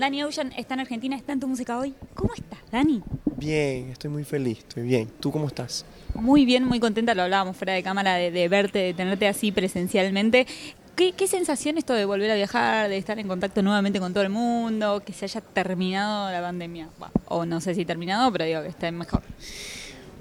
Dani 0.00 0.24
Ocean 0.24 0.52
está 0.56 0.74
en 0.74 0.80
Argentina, 0.80 1.14
está 1.14 1.34
en 1.34 1.40
tu 1.40 1.46
música 1.46 1.78
hoy. 1.78 1.94
¿Cómo 2.14 2.32
estás, 2.34 2.58
Dani? 2.72 3.02
Bien, 3.36 3.90
estoy 3.90 4.10
muy 4.10 4.24
feliz, 4.24 4.58
estoy 4.60 4.82
bien. 4.84 5.10
¿Tú 5.20 5.30
cómo 5.30 5.46
estás? 5.46 5.84
Muy 6.14 6.46
bien, 6.46 6.64
muy 6.64 6.80
contenta, 6.80 7.14
lo 7.14 7.22
hablábamos 7.22 7.54
fuera 7.54 7.74
de 7.74 7.82
cámara, 7.82 8.14
de, 8.14 8.48
verte, 8.48 8.78
de 8.78 8.94
tenerte 8.94 9.28
así 9.28 9.52
presencialmente. 9.52 10.46
¿Qué, 10.96 11.12
¿Qué, 11.12 11.26
sensación 11.26 11.76
esto 11.76 11.92
de 11.92 12.06
volver 12.06 12.30
a 12.30 12.34
viajar, 12.34 12.88
de 12.88 12.96
estar 12.96 13.18
en 13.18 13.28
contacto 13.28 13.62
nuevamente 13.62 14.00
con 14.00 14.14
todo 14.14 14.24
el 14.24 14.30
mundo, 14.30 15.02
que 15.04 15.12
se 15.12 15.26
haya 15.26 15.42
terminado 15.42 16.32
la 16.32 16.40
pandemia? 16.40 16.88
o 17.28 17.44
no 17.44 17.60
sé 17.60 17.74
si 17.74 17.84
terminado, 17.84 18.32
pero 18.32 18.46
digo 18.46 18.62
que 18.62 18.68
está 18.68 18.90
mejor. 18.90 19.22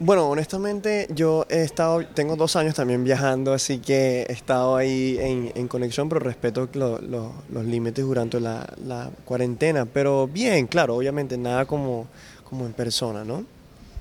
Bueno, 0.02 0.30
honestamente 0.30 1.08
yo 1.14 1.46
he 1.50 1.62
estado, 1.62 2.06
tengo 2.06 2.38
dos 2.38 2.56
años 2.56 2.74
también 2.74 3.04
viajando, 3.04 3.52
así 3.52 3.80
que 3.80 4.26
he 4.30 4.32
estado 4.32 4.78
ahí 4.78 5.18
en, 5.20 5.68
conexión, 5.68 6.08
pero 6.08 6.22
respeto 6.22 6.70
los 6.74 7.66
límites 7.66 8.06
durante 8.06 8.40
la, 8.40 9.10
cuarentena. 9.26 9.86
Pero 9.86 10.28
bien, 10.28 10.68
claro, 10.68 10.96
obviamente 10.96 11.38
nada 11.38 11.66
como, 11.66 12.08
como 12.46 12.66
en 12.66 12.72
persona, 12.72 13.26
¿no? 13.26 13.44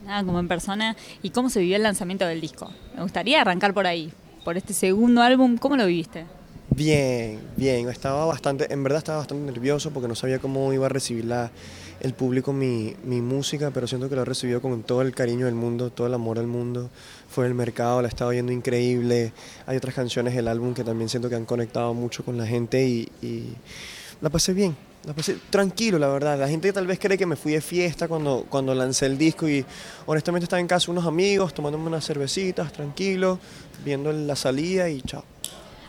Nada 0.04 0.22
como 0.22 0.38
en 0.38 0.46
persona. 0.46 0.96
¿Y 1.20 1.30
cómo 1.30 1.50
se 1.50 1.58
vivió 1.58 1.74
el 1.74 1.82
lanzamiento 1.82 2.24
del 2.26 2.40
disco? 2.40 2.70
Me 2.94 3.02
gustaría 3.02 3.40
arrancar 3.40 3.74
por 3.74 3.88
ahí, 3.88 4.12
por 4.44 4.56
este 4.56 4.74
segundo 4.74 5.20
álbum. 5.20 5.58
¿Cómo 5.58 5.76
lo 5.76 5.84
viviste? 5.84 6.26
Bien, 6.78 7.40
bien. 7.56 7.88
Estaba 7.88 8.24
bastante, 8.24 8.72
en 8.72 8.84
verdad 8.84 8.98
estaba 8.98 9.18
bastante 9.18 9.50
nervioso 9.50 9.90
porque 9.90 10.06
no 10.06 10.14
sabía 10.14 10.38
cómo 10.38 10.72
iba 10.72 10.86
a 10.86 10.88
recibir 10.88 11.24
la, 11.24 11.50
el 11.98 12.14
público 12.14 12.52
mi, 12.52 12.94
mi 13.02 13.20
música, 13.20 13.72
pero 13.72 13.88
siento 13.88 14.08
que 14.08 14.14
lo 14.14 14.22
he 14.22 14.24
recibido 14.24 14.62
con 14.62 14.84
todo 14.84 15.02
el 15.02 15.12
cariño 15.12 15.46
del 15.46 15.56
mundo, 15.56 15.90
todo 15.90 16.06
el 16.06 16.14
amor 16.14 16.38
del 16.38 16.46
mundo. 16.46 16.88
Fue 17.28 17.48
el 17.48 17.54
mercado, 17.54 18.00
la 18.00 18.06
estado 18.06 18.30
viendo 18.30 18.52
increíble. 18.52 19.32
Hay 19.66 19.76
otras 19.76 19.92
canciones 19.92 20.36
del 20.36 20.46
álbum 20.46 20.72
que 20.72 20.84
también 20.84 21.08
siento 21.08 21.28
que 21.28 21.34
han 21.34 21.46
conectado 21.46 21.94
mucho 21.94 22.24
con 22.24 22.38
la 22.38 22.46
gente 22.46 22.86
y, 22.86 23.08
y 23.22 23.54
la 24.20 24.30
pasé 24.30 24.52
bien. 24.52 24.76
La 25.04 25.14
pasé 25.14 25.36
tranquilo, 25.50 25.98
la 25.98 26.06
verdad. 26.06 26.38
La 26.38 26.46
gente 26.46 26.72
tal 26.72 26.86
vez 26.86 27.00
cree 27.00 27.18
que 27.18 27.26
me 27.26 27.34
fui 27.34 27.54
de 27.54 27.60
fiesta 27.60 28.06
cuando, 28.06 28.46
cuando 28.48 28.72
lancé 28.72 29.06
el 29.06 29.18
disco 29.18 29.48
y 29.48 29.64
honestamente 30.06 30.44
estaba 30.44 30.60
en 30.60 30.68
casa 30.68 30.92
unos 30.92 31.06
amigos, 31.06 31.52
tomándome 31.52 31.88
unas 31.88 32.06
cervecitas, 32.06 32.72
tranquilo, 32.72 33.40
viendo 33.84 34.12
la 34.12 34.36
salida 34.36 34.88
y 34.88 35.02
chao. 35.02 35.24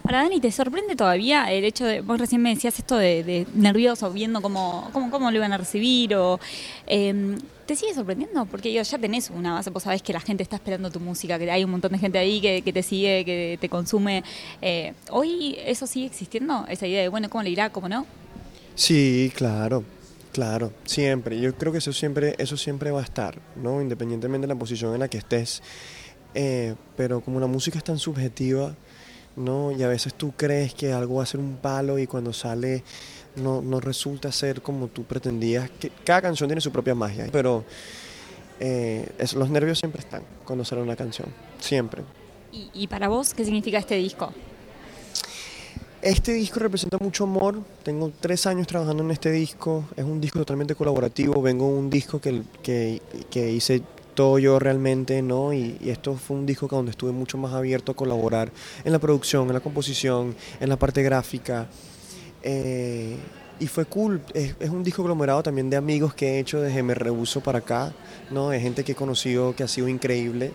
Ahora, 0.04 0.24
Dani, 0.24 0.40
¿te 0.40 0.52
sorprende 0.52 0.96
todavía 0.96 1.52
el 1.52 1.64
hecho 1.64 1.86
de, 1.86 2.02
vos 2.02 2.20
recién 2.20 2.42
me 2.42 2.54
decías 2.54 2.78
esto 2.80 2.98
de, 2.98 3.46
nervioso, 3.54 4.12
viendo 4.12 4.42
cómo, 4.42 4.90
cómo, 4.94 5.12
cómo, 5.12 5.32
lo 5.32 5.38
iban 5.38 5.54
a 5.54 5.58
recibir, 5.58 6.16
o 6.16 6.40
em, 6.88 7.38
¿te 7.66 7.76
sigue 7.76 7.94
sorprendiendo? 7.94 8.46
Porque 8.46 8.72
ya 8.72 8.98
tenés 8.98 9.30
una 9.30 9.54
base, 9.54 9.70
vos 9.70 9.84
sabés 9.84 10.02
que 10.02 10.14
la 10.14 10.20
gente 10.20 10.44
está 10.44 10.56
esperando 10.56 10.90
tu 10.90 11.00
música, 11.00 11.38
que 11.38 11.50
hay 11.52 11.64
un 11.64 11.72
montón 11.72 11.92
de 11.92 12.00
gente 12.00 12.18
ahí 12.18 12.42
que, 12.42 12.74
te 12.74 12.84
sigue, 12.84 13.26
que 13.26 13.58
te 13.60 13.70
consume. 13.70 14.24
Eh, 14.62 14.94
¿Hoy 15.12 15.58
eso 15.66 15.86
sigue 15.86 16.08
existiendo? 16.08 16.66
Esa 16.70 16.88
idea 16.88 17.02
de, 17.02 17.10
bueno, 17.10 17.30
¿cómo 17.30 17.44
le 17.44 17.50
irá, 17.50 17.70
cómo 17.70 17.90
no? 17.90 18.06
Sí, 18.76 19.32
claro. 19.36 19.84
Claro, 20.32 20.72
siempre. 20.86 21.40
Yo 21.40 21.56
creo 21.56 21.72
que 21.72 21.80
eso 21.80 21.92
siempre, 21.92 22.36
eso 22.38 22.56
siempre 22.56 22.92
va 22.92 23.02
a 23.02 23.04
estar, 23.04 23.40
¿no? 23.56 23.82
Independientemente 23.82 24.48
de 24.48 24.54
la 24.54 24.60
posición 24.60 24.94
en 24.94 25.00
la 25.00 25.08
que 25.08 25.18
estés. 25.18 25.62
Eh, 26.36 26.76
pero 26.96 27.22
como 27.22 27.40
la 27.40 27.48
música 27.48 27.78
es 27.78 27.84
tan 27.84 27.98
subjetiva, 27.98 28.76
¿no? 29.40 29.72
Y 29.72 29.82
a 29.84 29.88
veces 29.88 30.14
tú 30.14 30.34
crees 30.36 30.74
que 30.74 30.94
algo 30.94 31.16
va 31.16 31.24
a 31.24 31.26
ser 31.26 31.40
un 31.40 31.58
palo 31.58 31.98
y 31.98 32.06
cuando 32.06 32.34
sale 32.34 32.84
no, 33.36 33.62
no 33.62 33.80
resulta 33.80 34.32
ser 34.32 34.62
como 34.62 34.88
tú 34.88 35.04
pretendías. 35.04 35.70
Que 35.80 35.92
cada 36.04 36.22
canción 36.22 36.48
tiene 36.50 36.62
su 36.62 36.72
propia 36.72 36.94
magia, 36.94 37.28
pero 37.32 37.64
eh, 38.60 39.10
los 39.36 39.50
nervios 39.50 39.80
siempre 39.80 40.02
están 40.02 40.24
cuando 40.46 40.66
sale 40.66 40.82
una 40.82 40.96
canción, 40.96 41.28
siempre. 41.60 42.04
¿Y, 42.52 42.70
¿Y 42.74 42.88
para 42.88 43.08
vos 43.08 43.34
qué 43.34 43.46
significa 43.46 43.78
este 43.78 43.96
disco? 43.96 44.34
Este 46.02 46.32
disco 46.34 46.60
representa 46.60 46.98
mucho 46.98 47.26
amor. 47.26 47.62
Tengo 47.84 48.12
tres 48.22 48.46
años 48.46 48.68
trabajando 48.68 49.04
en 49.04 49.12
este 49.12 49.32
disco. 49.32 49.84
Es 49.98 50.06
un 50.06 50.22
disco 50.22 50.40
totalmente 50.40 50.74
colaborativo. 50.74 51.42
Vengo 51.42 51.68
de 51.68 51.74
un 51.74 51.90
disco 51.90 52.22
que, 52.22 52.42
que, 52.64 53.02
que 53.30 53.52
hice 53.52 53.84
yo 54.40 54.60
realmente, 54.60 55.22
¿no? 55.22 55.54
Y, 55.54 55.78
esto 55.86 56.16
fue 56.16 56.38
un 56.38 56.46
disco 56.46 56.68
donde 56.68 56.92
estuve 56.92 57.12
mucho 57.12 57.38
más 57.38 57.54
abierto 57.54 57.94
a 57.94 57.96
colaborar 57.96 58.52
en 58.84 58.92
la 58.92 59.00
producción, 59.00 59.48
en 59.48 59.54
la 59.54 59.60
composición, 59.60 60.36
en 60.60 60.70
la 60.70 60.78
parte 60.78 61.02
gráfica. 61.02 61.68
Eh, 62.44 63.18
y 63.60 63.68
fue 63.68 63.86
cool, 63.86 64.22
es, 64.34 64.56
un 64.70 64.84
disco 64.84 65.02
aglomerado 65.02 65.44
también 65.44 65.70
de 65.70 65.78
amigos 65.78 66.14
que 66.14 66.36
he 66.36 66.40
hecho 66.40 66.62
desde 66.62 66.84
Me 66.84 66.94
Rehuso 66.94 67.42
para 67.42 67.60
acá, 67.60 67.94
¿no? 68.30 68.50
De 68.50 68.60
gente 68.60 68.84
que 68.84 68.94
he 68.94 68.96
conocido 68.96 69.56
que 69.56 69.64
ha 69.64 69.68
sido 69.68 69.88
increíble. 69.88 70.52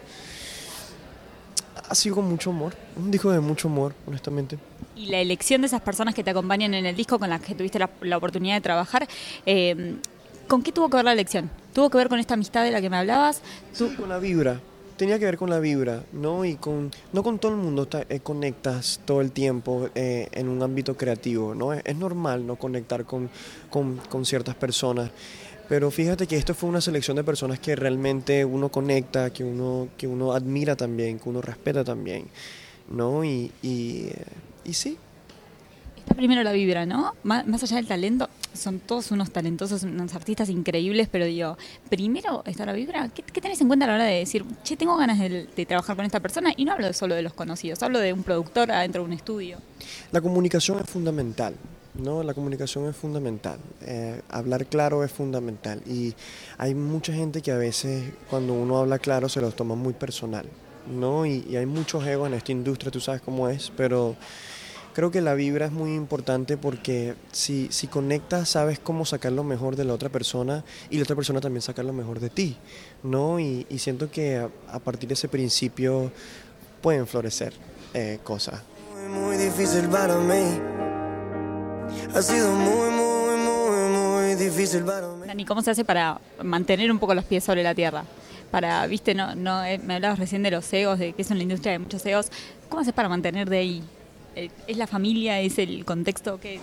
Ha 1.89 1.95
sido 1.95 2.17
con 2.17 2.27
mucho 2.27 2.51
amor, 2.51 2.75
un 2.97 3.11
disco 3.11 3.31
de 3.31 3.41
mucho 3.41 3.69
amor, 3.69 3.95
honestamente. 4.07 4.59
Y 4.97 5.07
la 5.07 5.19
elección 5.19 5.61
de 5.61 5.67
esas 5.67 5.83
personas 5.83 6.15
que 6.15 6.25
te 6.25 6.31
acompañan 6.31 6.73
en 6.73 6.87
el 6.87 6.97
disco, 6.97 7.19
con 7.19 7.29
las 7.29 7.41
que 7.43 7.55
tuviste 7.55 7.79
la, 7.79 8.17
oportunidad 8.17 8.55
de 8.55 8.61
trabajar, 8.63 9.07
eh, 9.45 9.97
¿Con 10.49 10.62
qué 10.62 10.72
tuvo 10.72 10.91
que 10.91 10.97
ver 10.97 11.05
la 11.05 11.12
elección? 11.12 11.50
¿Tuvo 11.72 11.91
que 11.91 11.99
ver 11.99 12.09
con 12.09 12.19
esta 12.19 12.34
amistad 12.34 12.65
de 12.65 12.71
la 12.71 12.81
que 12.81 12.91
me 12.91 12.97
hablabas? 12.97 13.41
con 13.97 14.09
la 14.09 14.19
vibra. 14.19 14.60
Tenía 14.97 15.19
que 15.19 15.25
ver 15.25 15.37
con 15.37 15.50
la 15.50 15.59
vibra, 15.59 16.05
¿no? 16.12 16.44
Y 16.44 16.55
con, 16.55 16.93
no 17.12 17.25
con 17.25 17.41
todo 17.41 17.50
el 17.50 17.59
mundo 17.59 17.88
eh, 18.09 18.21
conectas 18.21 19.00
todo 19.05 19.21
el 19.21 19.32
tiempo 19.32 19.88
eh, 19.94 20.28
en 20.32 20.49
un 20.49 20.62
ámbito 20.62 20.97
creativo, 20.97 21.55
¿no? 21.55 21.72
Es, 21.72 21.97
normal 21.97 22.47
no 22.47 22.56
conectar 22.56 23.05
con, 23.05 23.28
con, 23.71 24.25
ciertas 24.25 24.55
personas. 24.55 25.10
Pero 25.69 25.91
fíjate 25.91 26.28
que 26.28 26.37
esto 26.37 26.55
fue 26.55 26.69
una 26.69 26.81
selección 26.81 27.16
de 27.16 27.25
personas 27.25 27.59
que 27.59 27.75
realmente 27.75 28.44
uno 28.44 28.69
conecta, 28.69 29.31
que 29.31 29.43
uno, 29.43 29.88
que 29.97 30.06
uno 30.06 30.32
admira 30.32 30.76
también, 30.76 31.19
que 31.19 31.28
uno 31.28 31.41
respeta 31.41 31.82
también, 31.82 32.26
¿no? 32.88 33.25
Y, 33.25 33.50
y, 33.62 34.11
y 34.65 34.75
sí, 34.75 34.97
Está 36.05 36.16
primero 36.16 36.43
la 36.43 36.53
vibra, 36.53 36.84
¿no? 36.84 37.15
Más, 37.22 37.62
allá 37.62 37.76
del 37.76 37.87
talento, 37.87 38.28
son 38.55 38.81
todos 38.81 39.11
unos 39.11 39.31
talentosos, 39.31 39.83
unos 39.83 40.15
artistas 40.15 40.49
increíbles, 40.49 41.09
pero 41.11 41.27
digo, 41.27 41.59
primero 41.91 42.43
está 42.47 42.65
la 42.65 42.73
vibra. 42.73 43.11
¿Qué, 43.11 43.41
tenés 43.41 43.61
en 43.61 43.67
cuenta 43.67 43.85
a 43.85 43.89
la 43.89 43.95
hora 43.95 44.05
de 44.05 44.19
decir, 44.19 44.45
che, 44.63 44.77
tengo 44.77 44.97
ganas 44.97 45.19
de, 45.19 45.67
trabajar 45.67 45.97
con 45.97 46.05
esta 46.05 46.21
persona? 46.21 46.53
Y 46.57 46.65
no 46.65 46.73
hablo 46.73 46.93
solo 46.93 47.15
de 47.15 47.23
los 47.23 47.35
conocidos, 47.35 47.83
hablo 47.83 47.99
de 47.99 48.13
un 48.13 48.23
productor 48.23 48.71
adentro 48.71 49.03
de 49.03 49.09
un 49.09 49.13
estudio. 49.13 49.59
La 50.13 50.21
comunicación 50.21 50.79
es 50.81 50.89
fundamental. 50.89 51.55
¿no? 51.95 52.23
La 52.25 52.35
comunicación 52.35 52.89
es 52.89 52.97
fundamental, 52.97 53.61
eh, 53.83 54.21
hablar 54.29 54.67
claro 54.67 55.05
es 55.05 55.13
fundamental 55.13 55.81
y 55.87 56.13
hay 56.59 56.75
mucha 56.75 57.13
gente 57.13 57.41
que 57.41 57.53
a 57.53 57.57
veces 57.57 58.13
cuando 58.29 58.53
uno 58.53 58.79
habla 58.79 58.99
claro 58.99 59.29
se 59.29 59.41
lo 59.41 59.53
toma 59.53 59.77
muy 59.77 59.93
personal, 59.93 60.45
¿no? 60.93 61.25
Y, 61.25 61.47
y 61.49 61.55
hay 61.55 61.67
muchos 61.67 62.05
egos 62.05 62.27
en 62.27 62.35
esta 62.35 62.51
industria, 62.51 62.91
tú 62.91 62.99
sabes 62.99 63.21
cómo 63.23 63.49
es, 63.49 63.71
pero 63.77 64.17
Creo 64.94 65.10
que 65.10 65.21
la 65.21 65.34
vibra 65.34 65.66
es 65.66 65.72
muy 65.72 65.93
importante 65.93 66.56
porque 66.56 67.16
si, 67.32 67.66
si 67.72 67.88
conectas 67.88 68.50
sabes 68.50 68.78
cómo 68.78 69.05
sacar 69.05 69.32
lo 69.32 69.43
mejor 69.43 69.75
de 69.75 69.84
la 69.84 69.93
otra 69.93 70.09
persona 70.09 70.62
y 70.88 70.99
la 70.99 71.03
otra 71.03 71.16
persona 71.16 71.41
también 71.41 71.62
sacar 71.62 71.84
lo 71.84 71.93
mejor 71.93 72.21
de 72.21 72.31
ti, 72.31 72.56
¿no? 73.03 73.41
Y, 73.41 73.66
siento 73.78 74.09
que 74.09 74.49
a, 74.71 74.78
partir 74.78 75.09
de 75.09 75.15
ese 75.15 75.27
principio 75.28 76.12
pueden 76.81 77.09
florecer 77.09 77.53
eh, 77.93 78.21
cosas. 78.22 78.62
Muy, 78.93 79.21
muy 79.21 79.37
difícil 79.37 79.88
para 79.88 80.16
mí. 80.19 80.60
Ha 82.15 82.22
sido 82.22 82.53
muy, 82.53 82.91
muy, 82.93 83.37
muy, 83.37 83.91
muy 83.91 84.34
difícil 84.37 84.84
para 84.84 85.09
mí. 85.09 85.26
Dani, 85.26 85.44
¿cómo 85.44 85.61
se 85.61 85.72
hace 85.72 85.84
para 85.84 86.21
mantener 86.41 86.93
un 86.93 87.00
poco 87.00 87.16
los 87.16 87.25
pies 87.25 87.43
sobre 87.43 87.65
la 87.65 87.75
tierra? 87.75 88.05
Para, 88.53 88.87
viste, 88.87 89.12
no, 89.16 89.34
no, 89.34 89.65
eh, 89.65 89.78
me 89.78 89.97
hablabas 89.97 90.21
recién 90.21 90.44
de 90.44 90.53
los 90.53 90.72
egos, 90.72 91.00
de 91.00 91.15
que 91.15 91.22
es 91.22 91.31
una 91.32 91.43
industria 91.43 91.72
de 91.72 91.81
muchos 91.81 92.06
egos. 92.06 92.28
¿Cómo 92.69 92.82
haces 92.82 92.94
para 92.94 93.09
mantener 93.09 93.50
de 93.50 93.59
ahí 93.59 93.82
¿Es 94.34 94.77
la 94.77 94.87
familia? 94.87 95.41
¿Es 95.41 95.59
el 95.59 95.84
contexto 95.84 96.41
que 96.41 96.61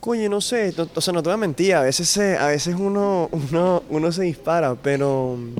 Coño, 0.00 0.30
no 0.30 0.40
sé, 0.40 0.74
o 0.94 1.00
sea, 1.02 1.12
no 1.12 1.22
te 1.22 1.28
voy 1.28 1.34
a 1.34 1.36
mentir, 1.36 1.74
a 1.74 1.82
veces, 1.82 2.16
a 2.16 2.46
veces 2.46 2.74
uno, 2.74 3.28
uno, 3.32 3.82
uno 3.90 4.12
se 4.12 4.22
dispara, 4.22 4.74
pero 4.74 5.36
mm, 5.36 5.54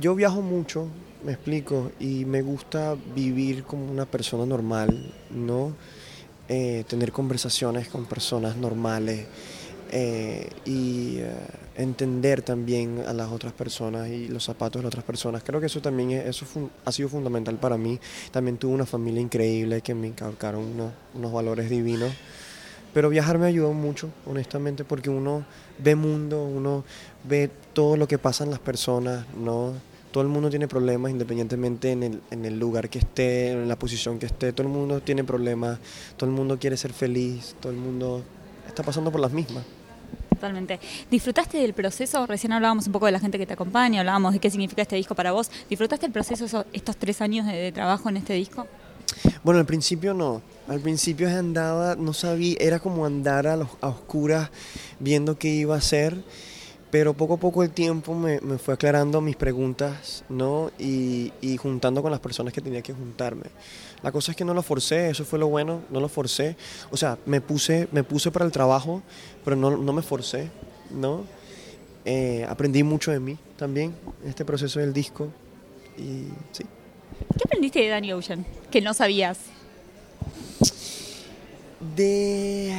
yo 0.00 0.16
viajo 0.16 0.42
mucho, 0.42 0.88
me 1.24 1.30
explico, 1.30 1.92
y 2.00 2.24
me 2.24 2.42
gusta 2.42 2.96
vivir 3.14 3.62
como 3.62 3.88
una 3.88 4.04
persona 4.04 4.44
normal, 4.46 5.12
¿no? 5.30 5.74
Eh, 6.48 6.84
tener 6.88 7.12
conversaciones 7.12 7.88
con 7.88 8.06
personas 8.06 8.56
normales 8.56 9.26
eh, 9.92 10.50
y 10.64 11.18
entender 11.78 12.42
también 12.42 13.04
a 13.06 13.12
las 13.12 13.30
otras 13.30 13.52
personas 13.52 14.08
y 14.08 14.26
los 14.28 14.44
zapatos 14.44 14.80
de 14.80 14.84
las 14.84 14.90
otras 14.90 15.04
personas. 15.04 15.42
Creo 15.44 15.60
que 15.60 15.66
eso 15.66 15.80
también 15.80 16.10
eso 16.10 16.44
ha 16.84 16.92
sido 16.92 17.08
fundamental 17.08 17.56
para 17.56 17.78
mí. 17.78 17.98
También 18.32 18.58
tuve 18.58 18.74
una 18.74 18.84
familia 18.84 19.22
increíble 19.22 19.80
que 19.80 19.94
me 19.94 20.08
inculcaron 20.08 20.92
unos, 21.14 21.32
valores 21.32 21.70
divinos. 21.70 22.12
Pero 22.92 23.10
viajar 23.10 23.38
me 23.38 23.46
ayudó 23.46 23.72
mucho, 23.72 24.10
honestamente, 24.26 24.84
porque 24.84 25.08
uno 25.08 25.44
ve 25.78 25.94
mundo, 25.94 26.44
uno 26.44 26.84
ve 27.22 27.48
todo 27.74 27.96
lo 27.96 28.08
que 28.08 28.18
pasa 28.18 28.42
en 28.44 28.50
las 28.50 28.58
personas, 28.58 29.24
¿no? 29.36 29.74
Todo 30.10 30.22
el 30.22 30.28
mundo 30.28 30.50
tiene 30.50 30.66
problemas 30.66 31.12
independientemente 31.12 31.92
en 31.92 32.02
el, 32.02 32.20
en 32.30 32.44
el 32.44 32.58
lugar 32.58 32.88
que 32.88 32.98
esté, 32.98 33.52
en 33.52 33.68
la 33.68 33.78
posición 33.78 34.18
que 34.18 34.26
esté. 34.26 34.52
Todo 34.52 34.66
el 34.66 34.72
mundo 34.72 35.00
tiene 35.00 35.22
problemas, 35.22 35.78
todo 36.16 36.28
el 36.28 36.34
mundo 36.34 36.58
quiere 36.58 36.76
ser 36.76 36.92
feliz, 36.92 37.54
todo 37.60 37.70
el 37.70 37.78
mundo 37.78 38.24
está 38.66 38.82
pasando 38.82 39.12
por 39.12 39.20
las 39.20 39.32
mismas. 39.32 39.64
Totalmente. 40.38 40.78
¿Disfrutaste 41.10 41.58
del 41.58 41.72
proceso? 41.74 42.24
Recién 42.24 42.52
hablábamos 42.52 42.86
un 42.86 42.92
poco 42.92 43.06
de 43.06 43.12
la 43.12 43.18
gente 43.18 43.38
que 43.38 43.46
te 43.46 43.54
acompaña, 43.54 44.00
hablábamos 44.00 44.32
de 44.34 44.38
qué 44.38 44.48
significa 44.50 44.82
este 44.82 44.94
disco 44.94 45.16
para 45.16 45.32
vos. 45.32 45.50
¿Disfrutaste 45.68 46.06
el 46.06 46.12
proceso 46.12 46.64
estos 46.72 46.96
tres 46.96 47.20
años 47.20 47.44
de, 47.46 47.72
trabajo 47.72 48.08
en 48.08 48.18
este 48.18 48.34
disco? 48.34 48.68
Bueno, 49.42 49.58
al 49.58 49.66
principio 49.66 50.14
no. 50.14 50.40
Al 50.68 50.78
principio 50.78 51.28
andaba, 51.28 51.96
no 51.96 52.12
sabía, 52.12 52.56
era 52.60 52.78
como 52.78 53.04
andar 53.04 53.48
a, 53.48 53.56
los, 53.56 53.68
a 53.80 53.88
oscuras 53.88 54.50
viendo 55.00 55.36
qué 55.38 55.48
iba 55.48 55.74
a 55.74 55.78
hacer. 55.78 56.22
Pero 56.90 57.12
poco 57.12 57.34
a 57.34 57.36
poco 57.36 57.62
el 57.62 57.70
tiempo 57.70 58.14
me, 58.14 58.40
me 58.40 58.56
fue 58.56 58.74
aclarando 58.74 59.20
mis 59.20 59.36
preguntas, 59.36 60.24
¿no? 60.28 60.70
Y, 60.78 61.32
y, 61.42 61.58
juntando 61.58 62.00
con 62.00 62.10
las 62.10 62.20
personas 62.20 62.54
que 62.54 62.62
tenía 62.62 62.80
que 62.80 62.94
juntarme. 62.94 63.44
La 64.02 64.10
cosa 64.10 64.32
es 64.32 64.36
que 64.36 64.44
no 64.44 64.54
lo 64.54 64.62
forcé, 64.62 65.10
eso 65.10 65.24
fue 65.24 65.38
lo 65.38 65.48
bueno, 65.48 65.82
no 65.90 66.00
lo 66.00 66.08
forcé. 66.08 66.56
O 66.90 66.96
sea, 66.96 67.18
me 67.26 67.42
puse, 67.42 67.88
me 67.92 68.04
puse 68.04 68.30
para 68.30 68.46
el 68.46 68.52
trabajo, 68.52 69.02
pero 69.44 69.54
no, 69.54 69.76
no 69.76 69.92
me 69.92 70.00
forcé, 70.00 70.50
¿no? 70.90 71.24
Eh, 72.10 72.46
aprendí 72.48 72.82
mucho 72.82 73.10
de 73.10 73.20
mí 73.20 73.36
también, 73.58 73.94
en 74.22 74.30
este 74.30 74.44
proceso 74.44 74.80
del 74.80 74.94
disco. 74.94 75.28
Y 75.98 76.28
sí. 76.52 76.64
¿Qué 77.36 77.44
aprendiste 77.44 77.80
de 77.80 77.88
Danny 77.88 78.14
Ocean 78.14 78.46
que 78.70 78.80
no 78.80 78.94
sabías? 78.94 79.38
De, 81.94 82.74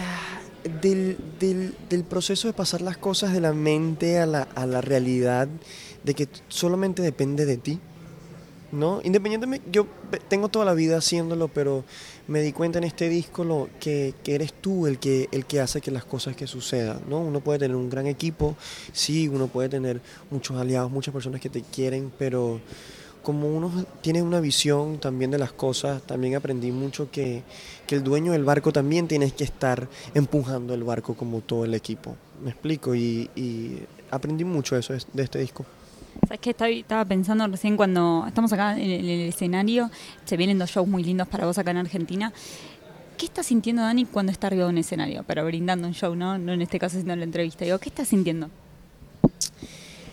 del, 0.81 1.17
del, 1.39 1.75
del, 1.89 2.03
proceso 2.03 2.47
de 2.47 2.53
pasar 2.53 2.81
las 2.81 2.97
cosas 2.97 3.33
de 3.33 3.41
la 3.41 3.53
mente 3.53 4.19
a 4.19 4.25
la, 4.25 4.43
a 4.55 4.65
la 4.65 4.81
realidad, 4.81 5.47
de 6.03 6.13
que 6.13 6.27
solamente 6.47 7.01
depende 7.01 7.45
de 7.45 7.57
ti. 7.57 7.79
¿no? 8.71 9.01
Independientemente, 9.03 9.67
yo 9.71 9.87
tengo 10.27 10.49
toda 10.49 10.65
la 10.65 10.73
vida 10.73 10.97
haciéndolo, 10.97 11.47
pero 11.47 11.83
me 12.27 12.41
di 12.41 12.53
cuenta 12.53 12.77
en 12.77 12.83
este 12.83 13.09
disco 13.09 13.43
lo, 13.43 13.69
que, 13.79 14.13
que, 14.23 14.35
eres 14.35 14.53
tú 14.53 14.87
el 14.87 14.99
que, 14.99 15.27
el 15.31 15.45
que 15.45 15.59
hace 15.59 15.81
que 15.81 15.91
las 15.91 16.05
cosas 16.05 16.35
que 16.35 16.47
sucedan, 16.47 17.01
¿no? 17.09 17.19
Uno 17.19 17.39
puede 17.39 17.59
tener 17.59 17.75
un 17.75 17.89
gran 17.89 18.07
equipo, 18.07 18.55
sí, 18.93 19.27
uno 19.27 19.47
puede 19.47 19.69
tener 19.69 20.01
muchos 20.29 20.57
aliados, 20.57 20.91
muchas 20.91 21.13
personas 21.13 21.41
que 21.41 21.49
te 21.49 21.61
quieren, 21.63 22.11
pero 22.17 22.61
como 23.23 23.47
uno 23.47 23.85
tiene 24.01 24.21
una 24.21 24.39
visión 24.39 24.99
también 24.99 25.31
de 25.31 25.37
las 25.37 25.51
cosas, 25.51 26.01
también 26.03 26.35
aprendí 26.35 26.71
mucho 26.71 27.11
que, 27.11 27.43
que 27.87 27.95
el 27.95 28.03
dueño 28.03 28.31
del 28.31 28.43
barco 28.43 28.71
también 28.71 29.07
tiene 29.07 29.29
que 29.31 29.43
estar 29.43 29.87
empujando 30.13 30.73
el 30.73 30.83
barco 30.83 31.15
como 31.15 31.41
todo 31.41 31.65
el 31.65 31.73
equipo. 31.73 32.15
Me 32.43 32.51
explico 32.51 32.95
y, 32.95 33.29
y 33.35 33.79
aprendí 34.11 34.43
mucho 34.43 34.77
eso 34.77 34.93
de 35.13 35.23
este 35.23 35.39
disco. 35.39 35.65
¿Sabes 36.27 36.39
qué? 36.39 36.55
Estaba 36.79 37.05
pensando 37.05 37.47
recién 37.47 37.77
cuando 37.77 38.25
estamos 38.27 38.51
acá 38.53 38.77
en 38.77 38.89
el 38.89 39.29
escenario, 39.29 39.89
se 40.25 40.37
vienen 40.37 40.59
dos 40.59 40.69
shows 40.69 40.87
muy 40.87 41.03
lindos 41.03 41.27
para 41.27 41.45
vos 41.45 41.57
acá 41.57 41.71
en 41.71 41.77
Argentina. 41.77 42.33
¿Qué 43.17 43.25
estás 43.25 43.47
sintiendo, 43.47 43.81
Dani, 43.81 44.05
cuando 44.05 44.31
está 44.31 44.47
arriba 44.47 44.63
de 44.63 44.69
un 44.69 44.77
escenario? 44.77 45.23
Pero 45.27 45.43
brindando 45.45 45.87
un 45.87 45.93
show, 45.93 46.15
¿no? 46.15 46.37
No 46.37 46.53
en 46.53 46.61
este 46.61 46.79
caso 46.79 46.97
haciendo 46.97 47.15
la 47.15 47.25
entrevista. 47.25 47.65
Digo, 47.65 47.77
¿qué 47.77 47.89
estás 47.89 48.07
sintiendo? 48.07 48.49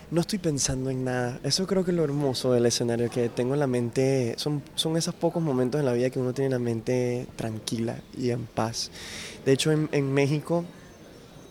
No 0.09 0.21
estoy 0.21 0.39
pensando 0.39 0.89
en 0.89 1.03
nada. 1.03 1.37
Eso 1.43 1.67
creo 1.67 1.83
que 1.83 1.91
es 1.91 1.97
lo 1.97 2.05
hermoso 2.05 2.53
del 2.53 2.65
escenario, 2.65 3.09
que 3.09 3.27
tengo 3.27 3.55
en 3.55 3.59
la 3.59 3.67
mente, 3.67 4.35
son, 4.37 4.63
son 4.75 4.95
esos 4.95 5.13
pocos 5.13 5.43
momentos 5.43 5.79
en 5.79 5.85
la 5.85 5.91
vida 5.91 6.09
que 6.09 6.17
uno 6.17 6.33
tiene 6.33 6.49
la 6.49 6.59
mente 6.59 7.27
tranquila 7.35 7.97
y 8.17 8.29
en 8.29 8.45
paz. 8.45 8.89
De 9.45 9.51
hecho, 9.51 9.69
en, 9.69 9.89
en 9.91 10.13
México 10.13 10.63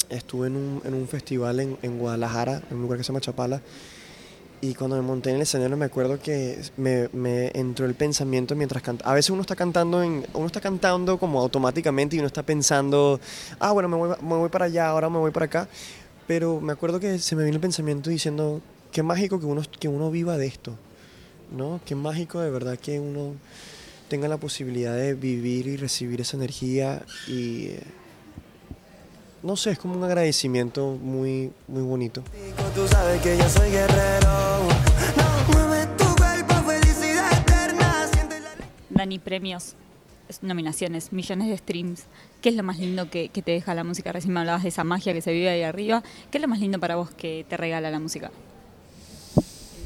estuve 0.08 0.46
en 0.46 0.56
un, 0.56 0.82
en 0.86 0.94
un 0.94 1.06
festival 1.06 1.60
en, 1.60 1.76
en 1.82 1.98
Guadalajara, 1.98 2.62
en 2.70 2.76
un 2.76 2.82
lugar 2.82 2.96
que 2.96 3.04
se 3.04 3.08
llama 3.08 3.20
Chapala, 3.20 3.60
y 4.62 4.72
cuando 4.72 4.96
me 4.96 5.02
monté 5.02 5.28
en 5.28 5.36
el 5.36 5.42
escenario 5.42 5.76
me 5.76 5.84
acuerdo 5.84 6.18
que 6.18 6.58
me, 6.78 7.10
me 7.12 7.50
entró 7.54 7.84
el 7.84 7.94
pensamiento 7.94 8.56
mientras 8.56 8.82
cantaba. 8.82 9.12
A 9.12 9.14
veces 9.14 9.28
uno 9.30 9.42
está 9.42 9.54
cantando 9.54 10.02
en, 10.02 10.26
uno 10.32 10.46
está 10.46 10.62
cantando 10.62 11.18
como 11.18 11.40
automáticamente 11.40 12.16
y 12.16 12.20
uno 12.20 12.26
está 12.26 12.42
pensando, 12.42 13.20
ah, 13.60 13.72
bueno, 13.72 13.90
me 13.90 13.96
voy, 13.96 14.16
me 14.22 14.34
voy 14.34 14.48
para 14.48 14.64
allá, 14.64 14.88
ahora 14.88 15.10
me 15.10 15.18
voy 15.18 15.30
para 15.30 15.44
acá. 15.44 15.68
Pero 16.26 16.60
me 16.60 16.72
acuerdo 16.72 17.00
que 17.00 17.18
se 17.18 17.36
me 17.36 17.44
vino 17.44 17.56
el 17.56 17.60
pensamiento 17.60 18.10
diciendo, 18.10 18.60
qué 18.92 19.02
mágico 19.02 19.38
que 19.38 19.46
uno, 19.46 19.62
que 19.78 19.88
uno 19.88 20.10
viva 20.10 20.36
de 20.36 20.46
esto, 20.46 20.76
¿no? 21.56 21.80
Qué 21.84 21.94
mágico 21.94 22.40
de 22.40 22.50
verdad 22.50 22.78
que 22.78 22.98
uno 22.98 23.34
tenga 24.08 24.28
la 24.28 24.36
posibilidad 24.36 24.94
de 24.94 25.14
vivir 25.14 25.66
y 25.66 25.76
recibir 25.76 26.20
esa 26.20 26.36
energía 26.36 27.02
y 27.28 27.70
no 29.42 29.56
sé, 29.56 29.70
es 29.70 29.78
como 29.78 29.94
un 29.96 30.02
agradecimiento 30.02 30.98
muy, 31.00 31.52
muy 31.68 31.82
bonito. 31.82 32.22
Tú 32.74 32.88
sabes 32.88 33.20
que 33.22 33.36
yo 33.36 33.48
soy 33.48 33.70
guerrero. 33.70 34.26
Dani, 38.90 39.18
premios, 39.18 39.76
nominaciones, 40.42 41.12
millones 41.12 41.48
de 41.48 41.56
streams. 41.56 42.04
¿Qué 42.40 42.50
es 42.50 42.54
lo 42.54 42.62
más 42.62 42.78
lindo 42.78 43.10
que, 43.10 43.28
te 43.28 43.50
deja 43.50 43.74
la 43.74 43.84
música? 43.84 44.12
Recién 44.12 44.32
me 44.34 44.40
hablabas 44.40 44.62
de 44.62 44.68
esa 44.68 44.84
magia 44.84 45.12
que 45.12 45.22
se 45.22 45.32
vive 45.32 45.48
ahí 45.48 45.62
arriba. 45.62 46.02
¿Qué 46.30 46.38
es 46.38 46.42
lo 46.42 46.48
más 46.48 46.60
lindo 46.60 46.78
para 46.78 46.96
vos 46.96 47.10
que 47.10 47.44
te 47.48 47.56
regala 47.56 47.90
la 47.90 48.00
música? 48.00 48.30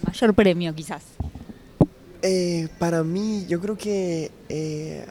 Mayor 0.07 0.35
premio, 0.35 0.75
quizás. 0.75 1.03
Eh, 2.23 2.69
para 2.79 3.03
mí, 3.03 3.47
yo 3.49 3.61
creo 3.61 3.77
que... 3.77 4.31
Eh... 4.49 5.07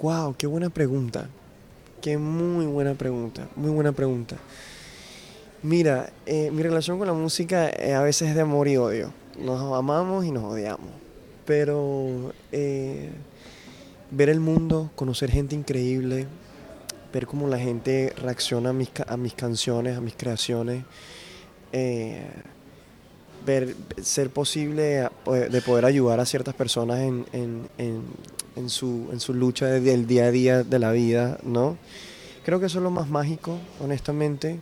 ¡Wow! 0.00 0.34
¡Qué 0.38 0.46
buena 0.46 0.70
pregunta! 0.70 1.28
Qué 2.00 2.16
muy 2.16 2.64
buena 2.64 2.94
pregunta, 2.94 3.48
muy 3.56 3.70
buena 3.70 3.92
pregunta. 3.92 4.36
Mira, 5.62 6.10
eh, 6.24 6.50
mi 6.50 6.62
relación 6.62 6.96
con 6.96 7.06
la 7.06 7.12
música 7.12 7.68
eh, 7.68 7.92
a 7.92 8.00
veces 8.00 8.30
es 8.30 8.34
de 8.34 8.40
amor 8.40 8.68
y 8.68 8.78
odio. 8.78 9.12
Nos 9.38 9.60
amamos 9.74 10.24
y 10.24 10.30
nos 10.30 10.44
odiamos. 10.44 10.88
Pero 11.50 12.32
eh, 12.52 13.10
ver 14.12 14.28
el 14.28 14.38
mundo, 14.38 14.92
conocer 14.94 15.32
gente 15.32 15.56
increíble, 15.56 16.28
ver 17.12 17.26
cómo 17.26 17.48
la 17.48 17.58
gente 17.58 18.14
reacciona 18.22 18.70
a 18.70 18.72
mis, 18.72 18.88
a 19.04 19.16
mis 19.16 19.34
canciones, 19.34 19.98
a 19.98 20.00
mis 20.00 20.14
creaciones, 20.14 20.84
ver 23.44 23.74
ser 24.00 24.30
posible 24.30 25.08
de 25.26 25.62
poder 25.66 25.86
ayudar 25.86 26.20
a 26.20 26.24
ciertas 26.24 26.54
personas 26.54 27.00
en, 27.00 27.26
en, 27.32 27.68
en, 27.78 28.02
en 28.54 28.70
su, 28.70 29.08
en 29.10 29.18
su 29.18 29.34
lucha 29.34 29.66
del 29.66 30.06
día 30.06 30.26
a 30.26 30.30
día 30.30 30.62
de 30.62 30.78
la 30.78 30.92
vida, 30.92 31.40
¿no? 31.42 31.76
Creo 32.44 32.60
que 32.60 32.66
eso 32.66 32.78
es 32.78 32.84
lo 32.84 32.92
más 32.92 33.08
mágico, 33.08 33.58
honestamente. 33.80 34.60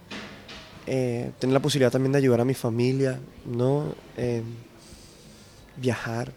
Eh, 0.87 1.33
tener 1.39 1.53
la 1.53 1.61
posibilidad 1.61 1.93
también 1.93 2.13
de 2.13 2.19
ayudar 2.19 2.41
a 2.41 2.47
mi 2.47 2.55
familia, 2.55 3.21
¿no? 3.45 3.95
Eh, 4.17 4.43
viajar. 5.77 6.33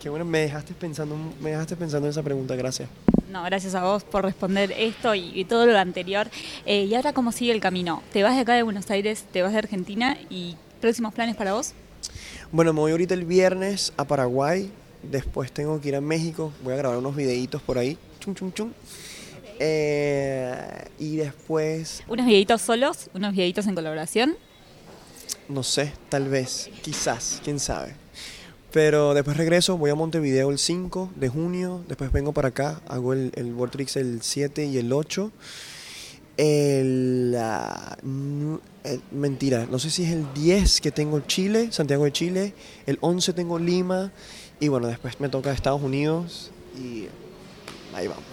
Qué 0.00 0.08
bueno, 0.08 0.24
me 0.24 0.38
dejaste 0.38 0.72
pensando, 0.72 1.14
me 1.42 1.50
dejaste 1.50 1.76
pensando 1.76 2.06
en 2.06 2.12
esa 2.12 2.22
pregunta, 2.22 2.56
gracias. 2.56 2.88
No, 3.30 3.44
gracias 3.44 3.74
a 3.74 3.84
vos 3.84 4.02
por 4.02 4.24
responder 4.24 4.72
esto 4.72 5.14
y, 5.14 5.30
y 5.38 5.44
todo 5.44 5.66
lo 5.66 5.76
anterior. 5.78 6.30
Eh, 6.64 6.84
¿Y 6.84 6.94
ahora 6.94 7.12
cómo 7.12 7.32
sigue 7.32 7.52
el 7.52 7.60
camino? 7.60 8.02
¿Te 8.10 8.22
vas 8.22 8.34
de 8.34 8.40
acá 8.40 8.54
de 8.54 8.62
Buenos 8.62 8.90
Aires, 8.90 9.24
te 9.30 9.42
vas 9.42 9.52
de 9.52 9.58
Argentina 9.58 10.16
y 10.30 10.56
próximos 10.80 11.12
planes 11.12 11.36
para 11.36 11.52
vos? 11.52 11.74
Bueno, 12.50 12.72
me 12.72 12.80
voy 12.80 12.92
ahorita 12.92 13.12
el 13.12 13.26
viernes 13.26 13.92
a 13.98 14.06
Paraguay, 14.06 14.72
después 15.02 15.52
tengo 15.52 15.78
que 15.82 15.88
ir 15.88 15.96
a 15.96 16.00
México, 16.00 16.50
voy 16.64 16.72
a 16.72 16.76
grabar 16.76 16.96
unos 16.96 17.14
videitos 17.14 17.60
por 17.60 17.76
ahí, 17.76 17.98
chum, 18.20 18.34
chum, 18.34 18.52
chum. 18.52 18.72
Eh, 19.58 20.86
y 20.98 21.16
después... 21.16 22.02
¿Unos 22.08 22.24
videitos 22.24 22.62
solos? 22.62 23.10
¿Unos 23.12 23.32
videitos 23.32 23.66
en 23.66 23.74
colaboración? 23.74 24.34
No 25.46 25.62
sé, 25.62 25.92
tal 26.08 26.28
vez, 26.30 26.70
quizás, 26.80 27.42
quién 27.44 27.60
sabe. 27.60 27.94
Pero 28.72 29.14
después 29.14 29.36
regreso, 29.36 29.76
voy 29.76 29.90
a 29.90 29.94
Montevideo 29.94 30.50
el 30.50 30.58
5 30.58 31.10
de 31.16 31.28
junio, 31.28 31.84
después 31.88 32.12
vengo 32.12 32.32
para 32.32 32.48
acá, 32.48 32.80
hago 32.86 33.12
el, 33.12 33.32
el 33.34 33.52
Vortrix 33.52 33.96
el 33.96 34.22
7 34.22 34.66
y 34.66 34.78
el 34.78 34.92
8. 34.92 35.32
El, 36.36 37.36
uh, 37.36 38.58
el, 38.84 39.02
mentira, 39.10 39.66
no 39.70 39.78
sé 39.78 39.90
si 39.90 40.04
es 40.04 40.12
el 40.12 40.32
10 40.32 40.80
que 40.80 40.90
tengo 40.90 41.20
Chile, 41.20 41.70
Santiago 41.70 42.04
de 42.04 42.12
Chile, 42.12 42.54
el 42.86 42.96
11 43.00 43.34
tengo 43.34 43.58
Lima 43.58 44.10
y 44.58 44.68
bueno, 44.68 44.86
después 44.86 45.20
me 45.20 45.28
toca 45.28 45.52
Estados 45.52 45.82
Unidos 45.82 46.50
y 46.78 47.06
ahí 47.94 48.06
vamos. 48.08 48.24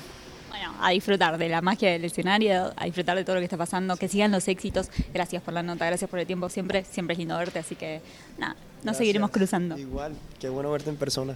Bueno, 0.50 0.74
a 0.80 0.92
disfrutar 0.92 1.38
de 1.38 1.50
la 1.50 1.62
magia 1.62 1.92
del 1.92 2.06
escenario, 2.06 2.72
a 2.78 2.86
disfrutar 2.86 3.18
de 3.18 3.26
todo 3.26 3.36
lo 3.36 3.42
que 3.42 3.46
está 3.46 3.58
pasando, 3.58 3.98
que 3.98 4.08
sigan 4.08 4.32
los 4.32 4.48
éxitos. 4.48 4.90
Gracias 5.14 5.44
por 5.44 5.54
la 5.54 5.64
nota, 5.64 5.86
gracias 5.86 6.10
por 6.10 6.20
el 6.20 6.28
tiempo 6.28 6.48
siempre, 6.50 6.86
siempre 6.86 7.14
es 7.14 7.20
lindo 7.20 7.38
verte, 7.38 7.60
así 7.60 7.76
que 7.76 8.02
nada, 8.38 8.56
nos 8.88 8.94
gracias. 8.94 8.98
seguiremos 8.98 9.32
cruzando. 9.32 9.78
Igual, 9.78 10.14
qué 10.40 10.50
bueno 10.50 10.72
verte 10.72 10.90
en 10.90 10.96
persona. 10.96 11.36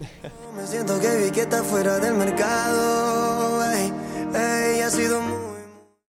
Me 0.56 0.66
siento 0.66 0.98
que 1.00 1.16
vi 1.16 1.30
que 1.30 1.42
está 1.42 1.62
fuera 1.62 1.98
del 1.98 2.14
mercado. 2.14 3.64
Ey, 3.72 3.92
ey, 4.34 4.82